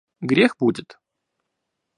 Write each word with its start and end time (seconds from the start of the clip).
Грех 0.19 0.57
будет. 0.57 0.97